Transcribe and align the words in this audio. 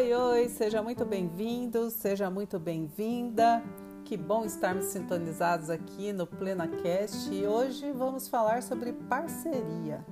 Oi, 0.00 0.14
oi, 0.14 0.48
seja 0.48 0.82
muito 0.82 1.04
bem-vindo, 1.04 1.90
seja 1.90 2.30
muito 2.30 2.58
bem-vinda. 2.58 3.62
Que 4.02 4.16
bom 4.16 4.46
estarmos 4.46 4.86
sintonizados 4.86 5.68
aqui 5.68 6.10
no 6.10 6.26
PlenaCast 6.26 7.30
e 7.30 7.46
hoje 7.46 7.92
vamos 7.92 8.26
falar 8.26 8.62
sobre 8.62 8.94
parceria. 8.94 10.02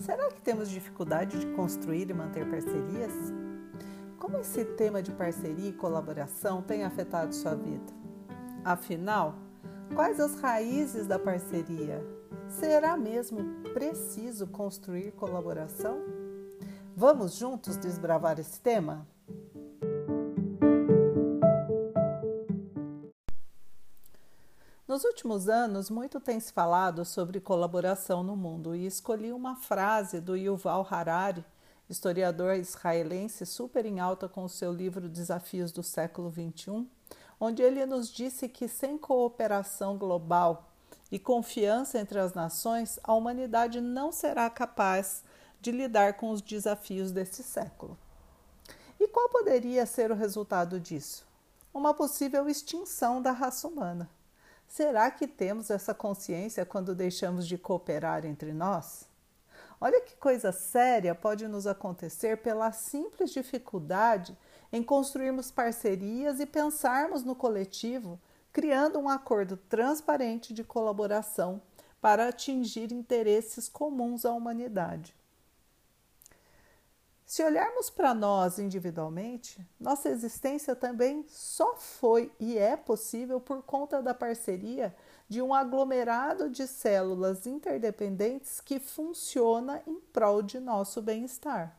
Será 0.00 0.28
que 0.28 0.40
temos 0.40 0.68
dificuldade 0.68 1.38
de 1.38 1.46
construir 1.54 2.10
e 2.10 2.12
manter 2.12 2.50
parcerias? 2.50 3.12
Como 4.18 4.38
esse 4.38 4.64
tema 4.64 5.00
de 5.00 5.12
parceria 5.12 5.68
e 5.68 5.72
colaboração 5.72 6.60
tem 6.60 6.82
afetado 6.82 7.32
sua 7.32 7.54
vida? 7.54 7.92
Afinal, 8.64 9.36
quais 9.94 10.18
as 10.18 10.34
raízes 10.40 11.06
da 11.06 11.16
parceria? 11.16 12.04
Será 12.48 12.96
mesmo 12.96 13.62
preciso 13.72 14.48
construir 14.48 15.12
colaboração? 15.12 16.00
Vamos 16.96 17.36
juntos 17.36 17.76
desbravar 17.76 18.40
esse 18.40 18.60
tema? 18.60 19.06
Nos 24.98 25.04
últimos 25.04 25.48
anos, 25.48 25.90
muito 25.90 26.18
tem 26.18 26.40
se 26.40 26.52
falado 26.52 27.04
sobre 27.04 27.38
colaboração 27.38 28.24
no 28.24 28.34
mundo 28.34 28.74
e 28.74 28.84
escolhi 28.84 29.32
uma 29.32 29.54
frase 29.54 30.20
do 30.20 30.34
Yuval 30.34 30.84
Harari, 30.90 31.44
historiador 31.88 32.56
israelense 32.56 33.46
super 33.46 33.86
em 33.86 34.00
alta 34.00 34.28
com 34.28 34.42
o 34.42 34.48
seu 34.48 34.72
livro 34.72 35.08
Desafios 35.08 35.70
do 35.70 35.84
século 35.84 36.32
XXI, 36.32 36.84
onde 37.38 37.62
ele 37.62 37.86
nos 37.86 38.10
disse 38.10 38.48
que 38.48 38.66
sem 38.66 38.98
cooperação 38.98 39.96
global 39.96 40.68
e 41.12 41.18
confiança 41.20 41.96
entre 41.96 42.18
as 42.18 42.34
nações, 42.34 42.98
a 43.04 43.14
humanidade 43.14 43.80
não 43.80 44.10
será 44.10 44.50
capaz 44.50 45.22
de 45.60 45.70
lidar 45.70 46.14
com 46.14 46.30
os 46.32 46.42
desafios 46.42 47.12
desse 47.12 47.44
século. 47.44 47.96
E 48.98 49.06
qual 49.06 49.28
poderia 49.28 49.86
ser 49.86 50.10
o 50.10 50.16
resultado 50.16 50.80
disso? 50.80 51.24
Uma 51.72 51.94
possível 51.94 52.48
extinção 52.48 53.22
da 53.22 53.30
raça 53.30 53.68
humana. 53.68 54.10
Será 54.68 55.10
que 55.10 55.26
temos 55.26 55.70
essa 55.70 55.94
consciência 55.94 56.64
quando 56.64 56.94
deixamos 56.94 57.48
de 57.48 57.56
cooperar 57.56 58.26
entre 58.26 58.52
nós? 58.52 59.08
Olha 59.80 60.00
que 60.02 60.14
coisa 60.16 60.52
séria 60.52 61.14
pode 61.14 61.48
nos 61.48 61.66
acontecer 61.66 62.38
pela 62.38 62.70
simples 62.70 63.30
dificuldade 63.30 64.36
em 64.70 64.82
construirmos 64.82 65.50
parcerias 65.50 66.38
e 66.38 66.46
pensarmos 66.46 67.24
no 67.24 67.34
coletivo, 67.34 68.20
criando 68.52 68.98
um 68.98 69.08
acordo 69.08 69.56
transparente 69.56 70.52
de 70.52 70.62
colaboração 70.62 71.62
para 72.00 72.28
atingir 72.28 72.92
interesses 72.92 73.68
comuns 73.68 74.24
à 74.24 74.32
humanidade. 74.32 75.16
Se 77.28 77.44
olharmos 77.44 77.90
para 77.90 78.14
nós 78.14 78.58
individualmente, 78.58 79.60
nossa 79.78 80.08
existência 80.08 80.74
também 80.74 81.26
só 81.28 81.76
foi 81.76 82.32
e 82.40 82.56
é 82.56 82.74
possível 82.74 83.38
por 83.38 83.62
conta 83.62 84.00
da 84.00 84.14
parceria 84.14 84.96
de 85.28 85.42
um 85.42 85.52
aglomerado 85.52 86.48
de 86.48 86.66
células 86.66 87.46
interdependentes 87.46 88.62
que 88.62 88.80
funciona 88.80 89.82
em 89.86 90.00
prol 90.00 90.40
de 90.40 90.58
nosso 90.58 91.02
bem-estar. 91.02 91.76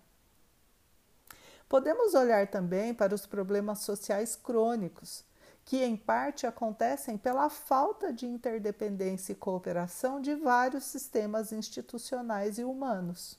Podemos 1.68 2.14
olhar 2.14 2.46
também 2.46 2.94
para 2.94 3.16
os 3.16 3.26
problemas 3.26 3.80
sociais 3.80 4.36
crônicos, 4.36 5.26
que 5.66 5.84
em 5.84 5.98
parte 5.98 6.46
acontecem 6.46 7.18
pela 7.18 7.50
falta 7.50 8.14
de 8.14 8.28
interdependência 8.28 9.32
e 9.32 9.36
cooperação 9.36 10.22
de 10.22 10.36
vários 10.36 10.84
sistemas 10.84 11.52
institucionais 11.52 12.60
e 12.60 12.64
humanos. 12.64 13.39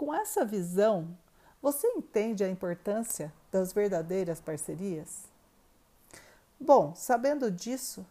Com 0.00 0.14
essa 0.14 0.46
visão, 0.46 1.14
você 1.60 1.86
entende 1.88 2.42
a 2.42 2.48
importância 2.48 3.30
das 3.52 3.70
verdadeiras 3.70 4.40
parcerias? 4.40 5.24
Bom, 6.58 6.94
sabendo 6.94 7.50
disso, 7.50 8.06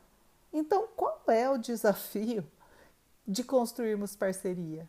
então 0.53 0.87
qual 0.95 1.19
é 1.25 1.49
o 1.49 1.57
desafio 1.57 2.45
de 3.27 3.43
construirmos 3.43 4.15
parceria? 4.15 4.87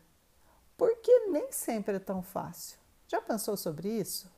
Porque 0.77 1.25
nem 1.29 1.51
sempre 1.51 1.95
é 1.95 1.99
tão 1.99 2.21
fácil. 2.21 2.77
Já 3.07 3.19
pensou 3.19 3.57
sobre 3.57 3.89
isso? 3.89 4.29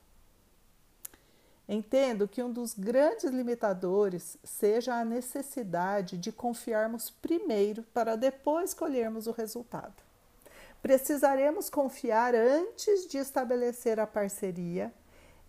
Entendo 1.68 2.30
que 2.30 2.42
um 2.42 2.50
dos 2.50 2.74
grandes 2.74 3.30
limitadores 3.30 4.38
seja 4.42 4.96
a 4.96 5.04
necessidade 5.04 6.18
de 6.18 6.32
confiarmos 6.32 7.10
primeiro 7.10 7.84
para 7.94 8.16
depois 8.16 8.74
colhermos 8.74 9.28
o 9.28 9.34
resultado. 9.34 10.13
Precisaremos 10.84 11.70
confiar 11.70 12.36
antes 12.36 13.08
de 13.08 13.18
estabelecer 13.18 14.02
a 14.02 14.06
parceria 14.06 14.94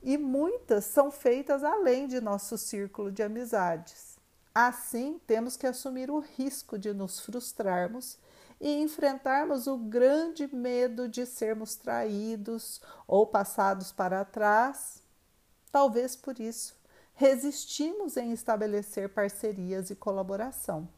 e 0.00 0.16
muitas 0.16 0.84
são 0.84 1.10
feitas 1.10 1.64
além 1.64 2.06
de 2.06 2.20
nosso 2.20 2.56
círculo 2.56 3.10
de 3.10 3.20
amizades. 3.20 4.16
Assim, 4.54 5.20
temos 5.26 5.56
que 5.56 5.66
assumir 5.66 6.08
o 6.08 6.20
risco 6.20 6.78
de 6.78 6.92
nos 6.92 7.18
frustrarmos 7.18 8.16
e 8.60 8.80
enfrentarmos 8.80 9.66
o 9.66 9.76
grande 9.76 10.46
medo 10.54 11.08
de 11.08 11.26
sermos 11.26 11.74
traídos 11.74 12.80
ou 13.04 13.26
passados 13.26 13.90
para 13.90 14.24
trás. 14.24 15.02
Talvez 15.72 16.14
por 16.14 16.38
isso 16.38 16.76
resistimos 17.12 18.16
em 18.16 18.30
estabelecer 18.30 19.08
parcerias 19.08 19.90
e 19.90 19.96
colaboração. 19.96 20.88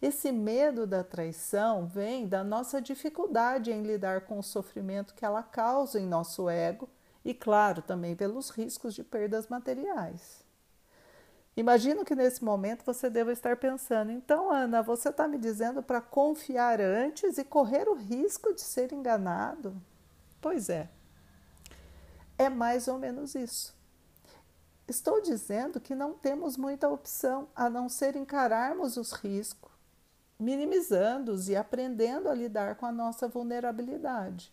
Esse 0.00 0.30
medo 0.30 0.86
da 0.86 1.02
traição 1.02 1.86
vem 1.86 2.28
da 2.28 2.44
nossa 2.44 2.80
dificuldade 2.80 3.72
em 3.72 3.82
lidar 3.82 4.22
com 4.22 4.38
o 4.38 4.44
sofrimento 4.44 5.12
que 5.12 5.24
ela 5.24 5.42
causa 5.42 5.98
em 5.98 6.06
nosso 6.06 6.48
ego 6.48 6.88
e, 7.24 7.34
claro, 7.34 7.82
também 7.82 8.14
pelos 8.14 8.50
riscos 8.50 8.94
de 8.94 9.02
perdas 9.02 9.48
materiais. 9.48 10.46
Imagino 11.56 12.04
que 12.04 12.14
nesse 12.14 12.44
momento 12.44 12.84
você 12.84 13.10
deva 13.10 13.32
estar 13.32 13.56
pensando: 13.56 14.12
então, 14.12 14.52
Ana, 14.52 14.82
você 14.82 15.08
está 15.08 15.26
me 15.26 15.36
dizendo 15.36 15.82
para 15.82 16.00
confiar 16.00 16.80
antes 16.80 17.36
e 17.36 17.42
correr 17.42 17.88
o 17.88 17.94
risco 17.94 18.54
de 18.54 18.60
ser 18.60 18.92
enganado? 18.92 19.76
Pois 20.40 20.68
é, 20.68 20.88
é 22.38 22.48
mais 22.48 22.86
ou 22.86 23.00
menos 23.00 23.34
isso. 23.34 23.76
Estou 24.86 25.20
dizendo 25.20 25.80
que 25.80 25.96
não 25.96 26.14
temos 26.14 26.56
muita 26.56 26.88
opção 26.88 27.48
a 27.54 27.68
não 27.68 27.88
ser 27.88 28.14
encararmos 28.14 28.96
os 28.96 29.10
riscos 29.10 29.77
minimizando-os 30.38 31.48
e 31.48 31.56
aprendendo 31.56 32.28
a 32.28 32.34
lidar 32.34 32.76
com 32.76 32.86
a 32.86 32.92
nossa 32.92 33.26
vulnerabilidade. 33.26 34.52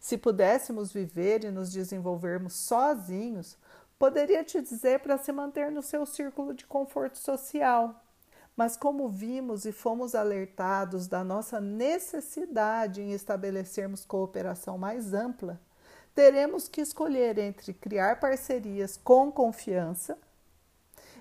Se 0.00 0.16
pudéssemos 0.16 0.92
viver 0.92 1.44
e 1.44 1.50
nos 1.50 1.72
desenvolvermos 1.72 2.54
sozinhos, 2.54 3.56
poderia 3.98 4.44
te 4.44 4.60
dizer 4.62 5.00
para 5.00 5.18
se 5.18 5.32
manter 5.32 5.70
no 5.70 5.82
seu 5.82 6.06
círculo 6.06 6.54
de 6.54 6.64
conforto 6.64 7.18
social. 7.18 8.02
Mas, 8.56 8.76
como 8.76 9.08
vimos 9.08 9.64
e 9.64 9.72
fomos 9.72 10.14
alertados 10.14 11.06
da 11.06 11.22
nossa 11.22 11.60
necessidade 11.60 13.00
em 13.00 13.12
estabelecermos 13.12 14.04
cooperação 14.04 14.78
mais 14.78 15.12
ampla, 15.14 15.60
teremos 16.14 16.66
que 16.68 16.80
escolher 16.80 17.38
entre 17.38 17.72
criar 17.72 18.18
parcerias 18.18 18.96
com 18.96 19.30
confiança 19.30 20.18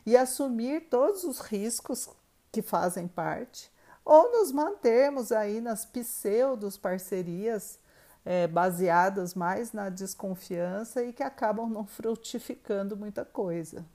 e 0.05 0.17
assumir 0.17 0.87
todos 0.89 1.23
os 1.23 1.39
riscos 1.39 2.09
que 2.51 2.61
fazem 2.61 3.07
parte, 3.07 3.71
ou 4.03 4.31
nos 4.31 4.51
mantermos 4.51 5.31
aí 5.31 5.59
nas 5.59 5.85
pseudos 5.85 6.77
parcerias 6.77 7.79
é, 8.23 8.47
baseadas 8.47 9.33
mais 9.33 9.71
na 9.71 9.89
desconfiança 9.89 11.03
e 11.03 11.13
que 11.13 11.23
acabam 11.23 11.69
não 11.69 11.85
frutificando 11.85 12.95
muita 12.97 13.23
coisa. 13.23 13.85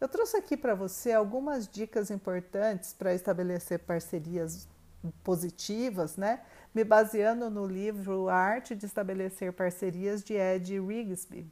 Eu 0.00 0.08
trouxe 0.08 0.38
aqui 0.38 0.56
para 0.56 0.74
você 0.74 1.12
algumas 1.12 1.68
dicas 1.68 2.10
importantes 2.10 2.94
para 2.94 3.14
estabelecer 3.14 3.80
parcerias 3.80 4.66
positivas, 5.22 6.16
né? 6.16 6.42
Me 6.74 6.82
baseando 6.84 7.50
no 7.50 7.66
livro 7.66 8.30
Arte 8.30 8.74
de 8.74 8.86
Estabelecer 8.86 9.52
Parcerias 9.52 10.24
de 10.24 10.34
Ed 10.34 10.80
Rigsby. 10.80 11.50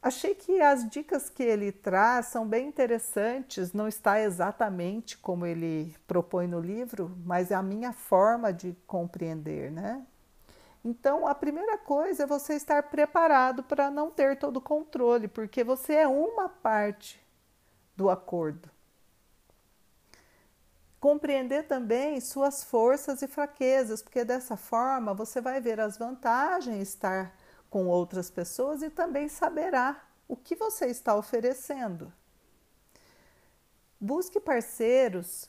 Achei 0.00 0.34
que 0.34 0.60
as 0.60 0.88
dicas 0.88 1.28
que 1.28 1.42
ele 1.42 1.72
traz 1.72 2.26
são 2.26 2.46
bem 2.46 2.68
interessantes, 2.68 3.72
não 3.72 3.88
está 3.88 4.20
exatamente 4.20 5.18
como 5.18 5.44
ele 5.44 5.94
propõe 6.06 6.46
no 6.46 6.60
livro, 6.60 7.16
mas 7.24 7.50
é 7.50 7.56
a 7.56 7.62
minha 7.62 7.92
forma 7.92 8.52
de 8.52 8.76
compreender, 8.86 9.72
né? 9.72 10.06
Então, 10.84 11.26
a 11.26 11.34
primeira 11.34 11.76
coisa 11.76 12.22
é 12.22 12.26
você 12.26 12.54
estar 12.54 12.84
preparado 12.84 13.64
para 13.64 13.90
não 13.90 14.10
ter 14.10 14.38
todo 14.38 14.58
o 14.58 14.62
controle, 14.62 15.26
porque 15.26 15.64
você 15.64 15.94
é 15.94 16.08
uma 16.08 16.48
parte 16.48 17.20
do 17.96 18.08
acordo. 18.08 18.70
Compreender 21.00 21.64
também 21.66 22.20
suas 22.20 22.62
forças 22.62 23.20
e 23.22 23.28
fraquezas, 23.28 24.00
porque 24.02 24.24
dessa 24.24 24.56
forma 24.56 25.12
você 25.12 25.40
vai 25.40 25.60
ver 25.60 25.80
as 25.80 25.98
vantagens 25.98 26.88
estar 26.88 27.34
com 27.70 27.86
outras 27.86 28.30
pessoas 28.30 28.82
e 28.82 28.90
também 28.90 29.28
saberá 29.28 30.04
o 30.26 30.36
que 30.36 30.54
você 30.54 30.86
está 30.86 31.14
oferecendo. 31.14 32.12
Busque 34.00 34.38
parceiros 34.38 35.48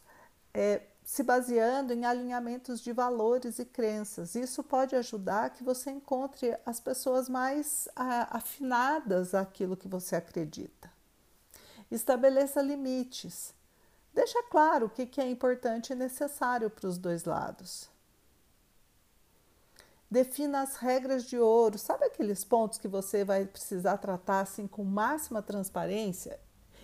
é, 0.54 0.82
se 1.04 1.24
baseando 1.24 1.94
em 1.94 2.06
alinhamentos 2.06 2.82
de 2.82 2.92
valores 2.94 3.60
e 3.60 3.66
crenças. 3.66 4.36
Isso 4.36 4.64
pode 4.64 4.96
ajudar 4.96 5.52
que 5.52 5.64
você 5.64 5.92
encontre 5.92 6.58
as 6.66 6.80
pessoas 6.80 7.28
mais 7.28 7.88
afinadas 7.96 9.34
àquilo 9.34 9.78
que 9.78 9.88
você 9.88 10.16
acredita. 10.16 10.92
Estabeleça 11.92 12.62
limites. 12.62 13.54
Deixa 14.14 14.42
claro 14.44 14.88
o 14.88 14.90
que 14.90 15.22
é 15.22 15.30
importante 15.30 15.94
e 15.94 15.96
necessário 15.96 16.70
para 16.70 16.88
os 16.88 16.98
dois 16.98 17.24
lados. 17.24 17.90
Defina 20.12 20.62
as 20.62 20.76
regras 20.78 21.24
de 21.24 21.38
ouro. 21.38 21.78
Sabe 21.78 22.06
aqueles 22.06 22.44
pontos 22.44 22.80
que 22.80 22.88
você 22.88 23.24
vai 23.24 23.46
precisar 23.46 23.98
tratar 23.98 24.42
assim 24.42 24.68
com 24.68 24.84
máxima 24.84 25.42
transparência 25.42 26.40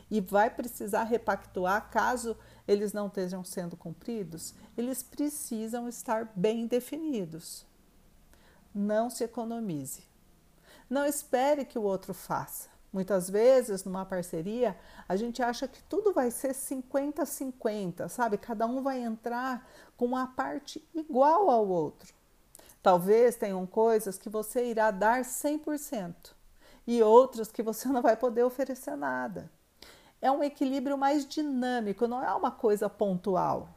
e 0.09 0.21
vai 0.21 0.49
precisar 0.49 1.03
repactuar 1.03 1.89
caso 1.89 2.37
eles 2.67 2.93
não 2.93 3.07
estejam 3.07 3.43
sendo 3.43 3.75
cumpridos, 3.75 4.53
eles 4.77 5.01
precisam 5.01 5.87
estar 5.87 6.31
bem 6.35 6.67
definidos. 6.67 7.65
Não 8.73 9.09
se 9.09 9.23
economize. 9.23 10.03
Não 10.89 11.05
espere 11.05 11.65
que 11.65 11.79
o 11.79 11.83
outro 11.83 12.13
faça. 12.13 12.69
Muitas 12.93 13.29
vezes, 13.29 13.83
numa 13.83 14.05
parceria, 14.05 14.77
a 15.09 15.15
gente 15.15 15.41
acha 15.41 15.67
que 15.67 15.81
tudo 15.83 16.13
vai 16.13 16.31
ser 16.31 16.51
50-50, 16.51 18.07
sabe? 18.07 18.37
Cada 18.37 18.65
um 18.65 18.81
vai 18.81 19.01
entrar 19.01 19.67
com 19.97 20.05
uma 20.05 20.27
parte 20.27 20.87
igual 20.93 21.49
ao 21.49 21.67
outro. 21.67 22.13
Talvez 22.85 23.35
tenham 23.35 23.65
coisas 23.65 24.15
que 24.15 24.29
você 24.29 24.65
irá 24.65 24.91
dar 24.91 25.23
100% 25.23 26.13
e 26.85 27.01
outras 27.01 27.51
que 27.51 27.63
você 27.63 27.87
não 27.89 28.01
vai 28.01 28.15
poder 28.15 28.43
oferecer 28.43 28.95
nada 28.95 29.49
é 30.25 30.31
um 30.31 30.43
equilíbrio 30.43 30.97
mais 30.97 31.25
dinâmico, 31.25 32.07
não 32.07 32.23
é 32.23 32.33
uma 32.33 32.51
coisa 32.51 32.89
pontual. 32.89 33.69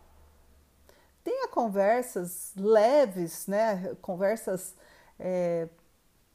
Tenha 1.22 1.49
conversas 1.49 2.52
leves, 2.56 3.46
né? 3.46 3.94
conversas 4.00 4.75
é, 5.19 5.69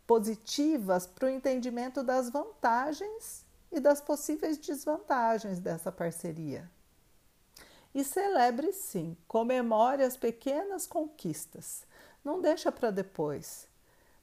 positivas 0.05 1.07
para 1.07 1.25
o 1.25 1.29
entendimento 1.29 2.03
das 2.03 2.29
vantagens 2.29 3.43
e 3.71 3.79
das 3.79 4.01
possíveis 4.01 4.57
desvantagens 4.59 5.59
dessa 5.59 5.91
parceria. 5.91 6.69
E 7.95 8.03
celebre 8.03 8.71
sim, 8.71 9.17
comemore 9.27 10.03
as 10.03 10.15
pequenas 10.15 10.85
conquistas. 10.85 11.87
Não 12.23 12.41
deixa 12.41 12.71
para 12.71 12.91
depois. 12.91 13.67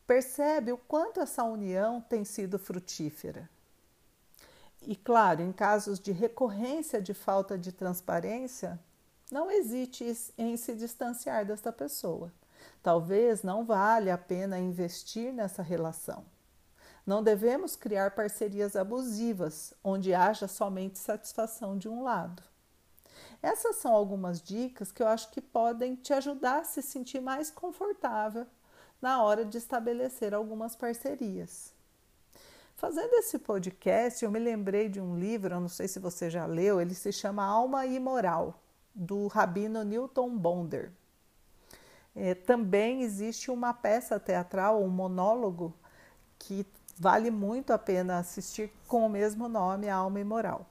Percebe 0.06 0.72
o 0.72 0.78
quanto 0.78 1.20
essa 1.20 1.44
união 1.44 2.00
tem 2.00 2.24
sido 2.24 2.58
frutífera. 2.58 3.48
E 4.82 4.96
claro, 4.96 5.42
em 5.42 5.52
casos 5.52 6.00
de 6.00 6.10
recorrência 6.10 7.02
de 7.02 7.12
falta 7.12 7.58
de 7.58 7.70
transparência, 7.70 8.80
não 9.30 9.50
hesite 9.50 10.16
em 10.36 10.56
se 10.56 10.74
distanciar 10.74 11.44
desta 11.44 11.72
pessoa. 11.72 12.32
Talvez 12.82 13.42
não 13.42 13.64
valha 13.64 14.14
a 14.14 14.18
pena 14.18 14.58
investir 14.58 15.32
nessa 15.32 15.62
relação. 15.62 16.24
Não 17.06 17.22
devemos 17.22 17.76
criar 17.76 18.12
parcerias 18.12 18.74
abusivas, 18.74 19.74
onde 19.84 20.14
haja 20.14 20.48
somente 20.48 20.98
satisfação 20.98 21.76
de 21.76 21.88
um 21.88 22.02
lado. 22.02 22.42
Essas 23.42 23.76
são 23.76 23.94
algumas 23.94 24.42
dicas 24.42 24.92
que 24.92 25.02
eu 25.02 25.06
acho 25.06 25.30
que 25.30 25.40
podem 25.40 25.94
te 25.94 26.12
ajudar 26.12 26.60
a 26.60 26.64
se 26.64 26.82
sentir 26.82 27.20
mais 27.20 27.50
confortável 27.50 28.46
na 29.00 29.22
hora 29.22 29.44
de 29.44 29.56
estabelecer 29.56 30.34
algumas 30.34 30.76
parcerias. 30.76 31.72
Fazendo 32.76 33.12
esse 33.14 33.38
podcast, 33.38 34.24
eu 34.24 34.30
me 34.30 34.38
lembrei 34.38 34.88
de 34.88 35.00
um 35.00 35.18
livro, 35.18 35.54
eu 35.54 35.60
não 35.60 35.68
sei 35.68 35.86
se 35.86 35.98
você 35.98 36.30
já 36.30 36.46
leu, 36.46 36.80
ele 36.80 36.94
se 36.94 37.12
chama 37.12 37.44
Alma 37.44 37.84
e 37.84 37.98
Moral, 37.98 38.58
do 38.94 39.26
rabino 39.26 39.84
Newton 39.84 40.36
Bonder. 40.36 40.90
É, 42.14 42.34
também 42.34 43.02
existe 43.02 43.50
uma 43.50 43.74
peça 43.74 44.18
teatral, 44.18 44.82
um 44.82 44.88
monólogo, 44.88 45.74
que 46.38 46.66
vale 46.96 47.30
muito 47.30 47.72
a 47.72 47.78
pena 47.78 48.18
assistir 48.18 48.72
com 48.88 49.04
o 49.04 49.10
mesmo 49.10 49.48
nome, 49.48 49.88
Alma 49.88 50.20
e 50.20 50.24
Moral. 50.24 50.69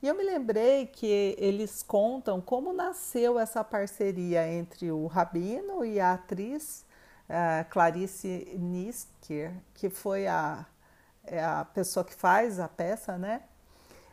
E 0.00 0.06
eu 0.06 0.14
me 0.14 0.22
lembrei 0.22 0.86
que 0.86 1.34
eles 1.38 1.82
contam 1.82 2.40
como 2.40 2.72
nasceu 2.72 3.38
essa 3.38 3.64
parceria 3.64 4.46
entre 4.46 4.92
o 4.92 5.06
rabino 5.06 5.84
e 5.84 5.98
a 5.98 6.12
atriz 6.12 6.84
uh, 7.28 7.68
Clarice 7.68 8.56
Nisker, 8.56 9.52
que 9.74 9.90
foi 9.90 10.26
a 10.26 10.66
é 11.30 11.44
a 11.44 11.64
pessoa 11.64 12.04
que 12.04 12.14
faz 12.14 12.58
a 12.58 12.68
peça, 12.68 13.18
né? 13.18 13.42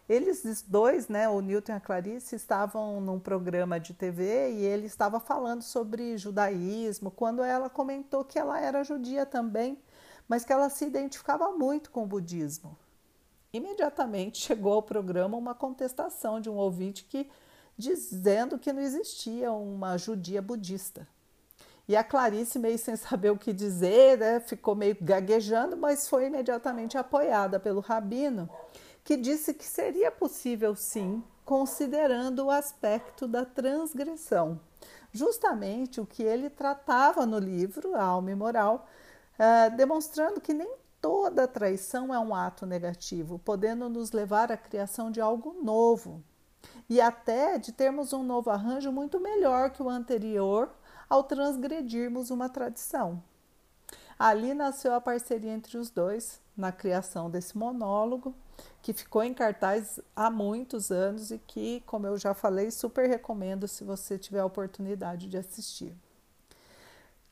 Eles 0.07 0.63
dois, 0.67 1.07
né, 1.07 1.27
o 1.27 1.41
Newton 1.41 1.71
e 1.71 1.75
a 1.75 1.79
Clarice, 1.79 2.35
estavam 2.35 3.01
num 3.01 3.19
programa 3.19 3.79
de 3.79 3.93
TV 3.93 4.51
e 4.51 4.63
ele 4.63 4.85
estava 4.85 5.19
falando 5.19 5.63
sobre 5.63 6.15
judaísmo, 6.17 7.09
quando 7.09 7.41
ela 7.41 7.69
comentou 7.69 8.23
que 8.23 8.37
ela 8.37 8.59
era 8.59 8.83
judia 8.83 9.25
também, 9.25 9.81
mas 10.27 10.45
que 10.45 10.53
ela 10.53 10.69
se 10.69 10.85
identificava 10.85 11.51
muito 11.53 11.89
com 11.89 12.03
o 12.03 12.07
budismo. 12.07 12.77
Imediatamente 13.55 14.37
chegou 14.39 14.73
ao 14.73 14.83
programa 14.83 15.37
uma 15.37 15.55
contestação 15.55 16.41
de 16.41 16.49
um 16.49 16.55
ouvinte 16.55 17.05
que 17.05 17.29
dizendo 17.77 18.59
que 18.59 18.73
não 18.73 18.81
existia 18.81 19.49
uma 19.53 19.97
judia 19.97 20.41
budista. 20.41 21.07
E 21.87 21.95
a 21.95 22.03
Clarice, 22.03 22.59
meio 22.59 22.77
sem 22.77 22.97
saber 22.97 23.29
o 23.29 23.37
que 23.37 23.53
dizer, 23.53 24.17
né, 24.17 24.39
ficou 24.41 24.75
meio 24.75 24.97
gaguejando, 24.99 25.77
mas 25.77 26.05
foi 26.05 26.25
imediatamente 26.25 26.97
apoiada 26.97 27.57
pelo 27.57 27.79
rabino, 27.79 28.49
que 29.05 29.15
disse 29.15 29.53
que 29.53 29.63
seria 29.63 30.11
possível 30.11 30.75
sim, 30.75 31.23
considerando 31.45 32.45
o 32.45 32.51
aspecto 32.51 33.25
da 33.25 33.45
transgressão. 33.45 34.59
Justamente 35.13 36.01
o 36.01 36.05
que 36.05 36.23
ele 36.23 36.49
tratava 36.49 37.25
no 37.25 37.39
livro, 37.39 37.95
A 37.95 38.03
Alma 38.03 38.31
e 38.31 38.35
Moral, 38.35 38.85
uh, 39.39 39.73
demonstrando 39.77 40.41
que 40.41 40.53
nem 40.53 40.69
toda 41.05 41.47
traição 41.47 42.11
é 42.11 42.17
um 42.17 42.33
ato 42.33 42.65
negativo, 42.65 43.37
podendo 43.37 43.87
nos 43.87 44.11
levar 44.11 44.51
à 44.51 44.57
criação 44.57 45.11
de 45.11 45.21
algo 45.21 45.55
novo 45.61 46.23
e 46.89 46.99
até 46.99 47.59
de 47.59 47.71
termos 47.71 48.11
um 48.11 48.23
novo 48.23 48.49
arranjo 48.49 48.91
muito 48.91 49.19
melhor 49.19 49.69
que 49.69 49.83
o 49.83 49.87
anterior 49.87 50.67
ao 51.07 51.23
transgredirmos 51.23 52.31
uma 52.31 52.49
tradição. 52.49 53.21
Ali 54.17 54.55
nasceu 54.55 54.95
a 54.95 54.99
parceria 54.99 55.51
entre 55.51 55.77
os 55.77 55.91
dois 55.91 56.41
na 56.57 56.71
criação 56.71 57.29
desse 57.29 57.55
monólogo, 57.55 58.33
que 58.81 58.91
ficou 58.91 59.21
em 59.21 59.31
cartaz 59.31 59.99
há 60.15 60.31
muitos 60.31 60.89
anos 60.89 61.29
e 61.29 61.37
que, 61.37 61.83
como 61.85 62.07
eu 62.07 62.17
já 62.17 62.33
falei, 62.33 62.71
super 62.71 63.07
recomendo 63.07 63.67
se 63.67 63.83
você 63.83 64.17
tiver 64.17 64.39
a 64.39 64.45
oportunidade 64.47 65.29
de 65.29 65.37
assistir. 65.37 65.95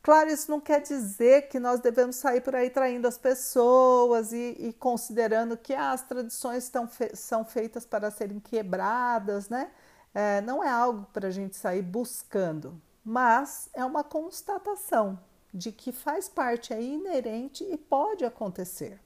Claro, 0.03 0.29
isso 0.29 0.51
não 0.51 0.59
quer 0.59 0.81
dizer 0.81 1.47
que 1.49 1.59
nós 1.59 1.79
devemos 1.79 2.17
sair 2.17 2.41
por 2.41 2.53
aí 2.55 2.69
traindo 2.69 3.07
as 3.07 3.17
pessoas 3.17 4.33
e, 4.33 4.55
e 4.59 4.73
considerando 4.73 5.57
que 5.57 5.73
ah, 5.73 5.93
as 5.93 6.03
tradições 6.03 6.69
fe 6.89 7.15
são 7.15 7.43
feitas 7.45 7.85
para 7.85 8.11
serem 8.11 8.39
quebradas, 8.39 9.49
né? 9.49 9.71
É, 10.13 10.41
não 10.41 10.63
é 10.63 10.69
algo 10.69 11.07
para 11.13 11.29
a 11.29 11.31
gente 11.31 11.55
sair 11.55 11.81
buscando 11.81 12.79
mas 13.03 13.69
é 13.73 13.83
uma 13.83 14.03
constatação 14.03 15.19
de 15.53 15.71
que 15.71 15.91
faz 15.91 16.29
parte, 16.29 16.73
é 16.73 16.81
inerente 16.81 17.63
e 17.63 17.77
pode 17.77 18.23
acontecer. 18.23 18.99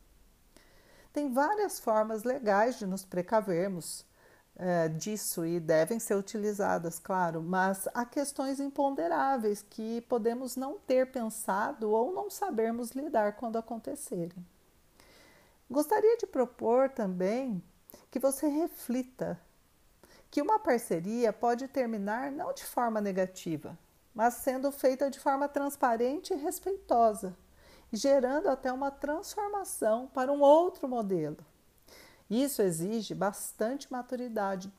Tem 1.11 1.33
várias 1.33 1.79
formas 1.79 2.23
legais 2.23 2.77
de 2.77 2.85
nos 2.85 3.03
precavermos 3.03 4.05
é, 4.57 4.87
disso 4.89 5.45
e 5.45 5.59
devem 5.59 5.99
ser 5.99 6.15
utilizadas, 6.15 6.97
claro, 6.97 7.41
mas 7.41 7.87
há 7.93 8.03
questões 8.03 8.59
imponderáveis 8.59 9.61
que 9.61 10.01
podemos 10.01 10.55
não 10.55 10.79
ter 10.79 11.11
pensado 11.11 11.91
ou 11.91 12.11
não 12.11 12.29
sabermos 12.29 12.91
lidar 12.91 13.33
quando 13.33 13.57
acontecerem. 13.57 14.45
Gostaria 15.69 16.17
de 16.17 16.25
propor 16.25 16.89
também 16.89 17.61
que 18.09 18.19
você 18.19 18.47
reflita 18.47 19.39
que 20.31 20.41
uma 20.41 20.59
parceria 20.59 21.31
pode 21.31 21.67
terminar 21.67 22.31
não 22.31 22.53
de 22.53 22.65
forma 22.65 22.99
negativa, 22.99 23.77
mas 24.13 24.35
sendo 24.35 24.71
feita 24.71 25.09
de 25.09 25.19
forma 25.19 25.47
transparente 25.47 26.33
e 26.33 26.37
respeitosa, 26.37 27.37
gerando 27.93 28.49
até 28.49 28.71
uma 28.71 28.89
transformação 28.89 30.07
para 30.07 30.31
um 30.31 30.41
outro 30.41 30.87
modelo. 30.87 31.37
Isso 32.29 32.61
exige 32.61 33.15
bastante 33.15 33.91
maturidade 33.91 34.71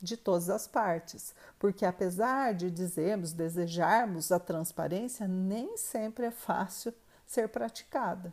de 0.00 0.16
todas 0.16 0.48
as 0.48 0.66
partes, 0.66 1.34
porque 1.58 1.84
apesar 1.84 2.54
de 2.54 2.70
dizermos, 2.70 3.32
desejarmos 3.32 4.30
a 4.30 4.38
transparência, 4.38 5.26
nem 5.26 5.76
sempre 5.76 6.26
é 6.26 6.30
fácil 6.30 6.94
ser 7.26 7.48
praticada, 7.48 8.32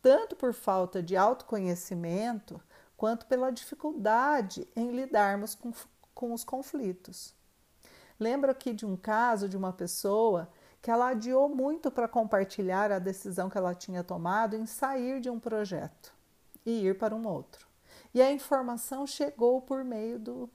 tanto 0.00 0.36
por 0.36 0.52
falta 0.52 1.02
de 1.02 1.16
autoconhecimento, 1.16 2.60
quanto 2.96 3.26
pela 3.26 3.50
dificuldade 3.50 4.68
em 4.76 4.92
lidarmos 4.92 5.56
com, 5.56 5.72
com 6.14 6.32
os 6.32 6.44
conflitos. 6.44 7.34
Lembro 8.18 8.52
aqui 8.52 8.72
de 8.72 8.86
um 8.86 8.96
caso 8.96 9.48
de 9.48 9.56
uma 9.56 9.72
pessoa 9.72 10.48
que 10.80 10.90
ela 10.90 11.08
adiou 11.08 11.48
muito 11.48 11.90
para 11.90 12.06
compartilhar 12.06 12.92
a 12.92 13.00
decisão 13.00 13.50
que 13.50 13.58
ela 13.58 13.74
tinha 13.74 14.04
tomado 14.04 14.54
em 14.54 14.66
sair 14.66 15.20
de 15.20 15.28
um 15.28 15.40
projeto 15.40 16.14
e 16.64 16.86
ir 16.86 16.96
para 16.96 17.14
um 17.14 17.26
outro. 17.26 17.71
E 18.14 18.20
a 18.20 18.30
informação 18.30 19.06
chegou 19.06 19.60
por 19.62 19.84
meio 19.84 20.18
do 20.18 20.50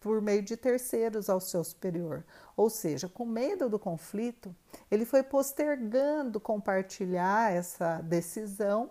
por 0.00 0.22
meio 0.22 0.40
de 0.40 0.56
terceiros 0.56 1.28
ao 1.28 1.40
seu 1.40 1.62
superior. 1.62 2.24
Ou 2.56 2.70
seja, 2.70 3.06
com 3.06 3.26
medo 3.26 3.68
do 3.68 3.78
conflito, 3.78 4.56
ele 4.90 5.04
foi 5.04 5.22
postergando 5.22 6.40
compartilhar 6.40 7.52
essa 7.52 8.00
decisão 8.00 8.90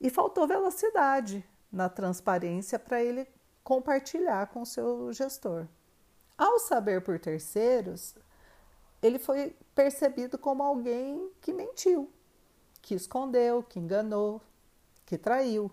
e 0.00 0.08
faltou 0.08 0.46
velocidade 0.46 1.44
na 1.70 1.88
transparência 1.88 2.78
para 2.78 3.02
ele 3.02 3.26
compartilhar 3.64 4.46
com 4.46 4.62
o 4.62 4.66
seu 4.66 5.12
gestor. 5.12 5.66
Ao 6.36 6.60
saber 6.60 7.02
por 7.02 7.18
terceiros, 7.18 8.14
ele 9.02 9.18
foi 9.18 9.56
percebido 9.74 10.38
como 10.38 10.62
alguém 10.62 11.30
que 11.40 11.52
mentiu, 11.52 12.10
que 12.80 12.94
escondeu, 12.94 13.64
que 13.64 13.80
enganou, 13.80 14.40
que 15.04 15.18
traiu, 15.18 15.70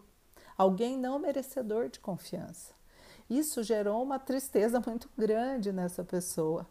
alguém 0.58 0.98
não 0.98 1.20
merecedor 1.20 1.90
de 1.90 2.00
confiança. 2.00 2.74
Isso 3.30 3.64
gerou 3.64 4.04
uma 4.04 4.20
tristeza 4.20 4.82
muito 4.86 5.10
grande 5.18 5.72
nessa 5.72 6.04
pessoa, 6.04 6.68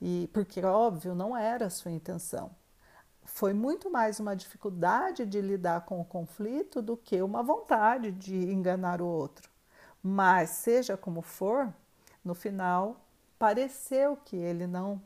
e 0.00 0.28
porque 0.32 0.64
óbvio 0.64 1.14
não 1.14 1.36
era 1.36 1.66
a 1.66 1.70
sua 1.70 1.90
intenção. 1.90 2.50
Foi 3.24 3.52
muito 3.52 3.90
mais 3.90 4.18
uma 4.18 4.34
dificuldade 4.34 5.26
de 5.26 5.40
lidar 5.40 5.82
com 5.82 6.00
o 6.00 6.04
conflito 6.04 6.80
do 6.80 6.96
que 6.96 7.20
uma 7.20 7.42
vontade 7.42 8.10
de 8.10 8.34
enganar 8.34 9.02
o 9.02 9.06
outro. 9.06 9.50
Mas 10.02 10.50
seja 10.50 10.96
como 10.96 11.20
for, 11.20 11.72
no 12.24 12.34
final 12.34 13.04
pareceu 13.38 14.16
que 14.16 14.36
ele 14.36 14.66
não 14.66 15.00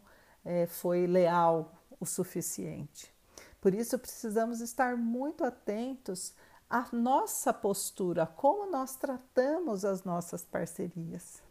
é, 0.44 0.66
foi 0.66 1.06
leal 1.06 1.72
o 1.98 2.06
suficiente. 2.06 3.12
Por 3.60 3.74
isso 3.74 3.98
precisamos 3.98 4.60
estar 4.60 4.96
muito 4.96 5.44
atentos 5.44 6.34
à 6.72 6.86
nossa 6.90 7.52
postura, 7.52 8.24
como 8.24 8.70
nós 8.70 8.96
tratamos 8.96 9.84
as 9.84 10.04
nossas 10.04 10.42
parcerias. 10.42 11.42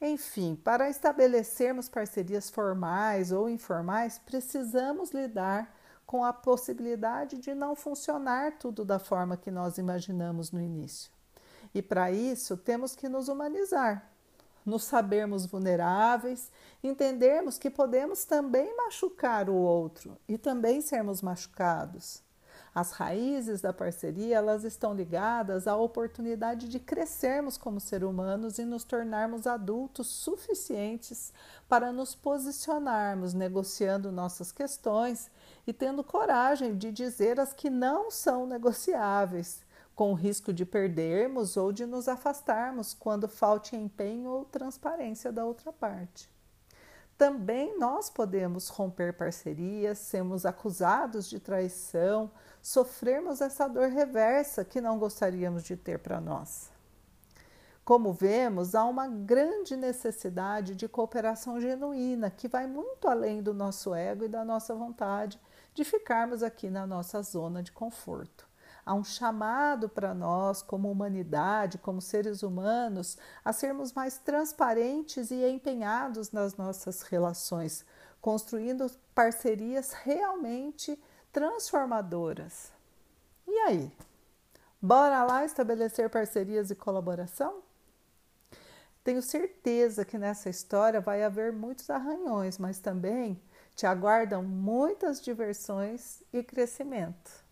Enfim, 0.00 0.54
para 0.54 0.88
estabelecermos 0.88 1.88
parcerias 1.88 2.48
formais 2.48 3.32
ou 3.32 3.48
informais, 3.48 4.16
precisamos 4.18 5.10
lidar 5.10 5.74
com 6.06 6.24
a 6.24 6.32
possibilidade 6.32 7.38
de 7.38 7.54
não 7.54 7.74
funcionar 7.74 8.56
tudo 8.56 8.84
da 8.84 9.00
forma 9.00 9.36
que 9.36 9.50
nós 9.50 9.78
imaginamos 9.78 10.52
no 10.52 10.60
início. 10.60 11.10
E 11.74 11.82
para 11.82 12.12
isso, 12.12 12.56
temos 12.56 12.94
que 12.94 13.08
nos 13.08 13.26
humanizar, 13.28 14.12
nos 14.64 14.84
sabermos 14.84 15.44
vulneráveis, 15.44 16.52
entendermos 16.84 17.58
que 17.58 17.68
podemos 17.68 18.24
também 18.24 18.76
machucar 18.76 19.50
o 19.50 19.56
outro 19.56 20.16
e 20.28 20.38
também 20.38 20.80
sermos 20.80 21.20
machucados. 21.20 22.23
As 22.74 22.90
raízes 22.90 23.60
da 23.60 23.72
parceria, 23.72 24.36
elas 24.36 24.64
estão 24.64 24.94
ligadas 24.94 25.68
à 25.68 25.76
oportunidade 25.76 26.68
de 26.68 26.80
crescermos 26.80 27.56
como 27.56 27.78
seres 27.78 28.08
humanos 28.08 28.58
e 28.58 28.64
nos 28.64 28.82
tornarmos 28.82 29.46
adultos 29.46 30.08
suficientes 30.08 31.32
para 31.68 31.92
nos 31.92 32.16
posicionarmos, 32.16 33.32
negociando 33.32 34.10
nossas 34.10 34.50
questões 34.50 35.30
e 35.64 35.72
tendo 35.72 36.02
coragem 36.02 36.76
de 36.76 36.90
dizer 36.90 37.38
as 37.38 37.52
que 37.52 37.70
não 37.70 38.10
são 38.10 38.44
negociáveis, 38.44 39.62
com 39.94 40.10
o 40.10 40.16
risco 40.16 40.52
de 40.52 40.66
perdermos 40.66 41.56
ou 41.56 41.70
de 41.70 41.86
nos 41.86 42.08
afastarmos 42.08 42.92
quando 42.92 43.28
falte 43.28 43.76
empenho 43.76 44.30
ou 44.30 44.44
transparência 44.44 45.30
da 45.30 45.44
outra 45.44 45.72
parte. 45.72 46.33
Também 47.16 47.78
nós 47.78 48.10
podemos 48.10 48.68
romper 48.68 49.12
parcerias, 49.12 49.98
sermos 49.98 50.44
acusados 50.44 51.28
de 51.28 51.38
traição, 51.38 52.30
sofrermos 52.60 53.40
essa 53.40 53.68
dor 53.68 53.88
reversa 53.88 54.64
que 54.64 54.80
não 54.80 54.98
gostaríamos 54.98 55.62
de 55.62 55.76
ter 55.76 55.98
para 56.00 56.20
nós. 56.20 56.72
Como 57.84 58.12
vemos, 58.12 58.74
há 58.74 58.84
uma 58.84 59.06
grande 59.06 59.76
necessidade 59.76 60.74
de 60.74 60.88
cooperação 60.88 61.60
genuína 61.60 62.30
que 62.30 62.48
vai 62.48 62.66
muito 62.66 63.06
além 63.06 63.42
do 63.42 63.52
nosso 63.52 63.94
ego 63.94 64.24
e 64.24 64.28
da 64.28 64.42
nossa 64.42 64.74
vontade 64.74 65.38
de 65.74 65.84
ficarmos 65.84 66.42
aqui 66.42 66.70
na 66.70 66.86
nossa 66.86 67.20
zona 67.22 67.62
de 67.62 67.70
conforto. 67.70 68.48
Há 68.86 68.92
um 68.92 69.02
chamado 69.02 69.88
para 69.88 70.12
nós, 70.12 70.60
como 70.60 70.90
humanidade, 70.90 71.78
como 71.78 72.00
seres 72.00 72.42
humanos, 72.42 73.16
a 73.44 73.52
sermos 73.52 73.92
mais 73.92 74.18
transparentes 74.18 75.30
e 75.30 75.46
empenhados 75.48 76.30
nas 76.30 76.56
nossas 76.56 77.02
relações, 77.02 77.84
construindo 78.20 78.90
parcerias 79.14 79.92
realmente 79.92 81.02
transformadoras. 81.32 82.70
E 83.46 83.58
aí? 83.60 83.92
Bora 84.80 85.24
lá 85.24 85.44
estabelecer 85.44 86.10
parcerias 86.10 86.70
e 86.70 86.74
colaboração? 86.74 87.62
Tenho 89.02 89.20
certeza 89.20 90.04
que 90.04 90.18
nessa 90.18 90.48
história 90.48 91.00
vai 91.00 91.22
haver 91.22 91.52
muitos 91.52 91.90
arranhões, 91.90 92.56
mas 92.58 92.78
também 92.78 93.40
te 93.74 93.86
aguardam 93.86 94.42
muitas 94.42 95.20
diversões 95.20 96.22
e 96.32 96.42
crescimento. 96.42 97.43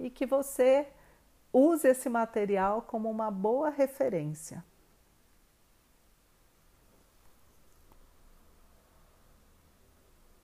e 0.00 0.08
que 0.08 0.24
você 0.24 0.88
use 1.52 1.86
esse 1.86 2.08
material 2.08 2.80
como 2.80 3.10
uma 3.10 3.30
boa 3.30 3.68
referência. 3.68 4.64